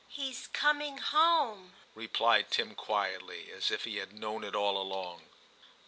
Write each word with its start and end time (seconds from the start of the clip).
* 0.05 0.07
He's 0.07 0.47
coming 0.47 0.97
home,* 0.97 1.75
replied 1.93 2.49
Tim 2.49 2.73
quietly, 2.73 3.51
as 3.51 3.69
if 3.69 3.83
he 3.83 3.97
had 3.97 4.13
known 4.17 4.43
it 4.43 4.55
all 4.55 4.79
along. 4.81 5.27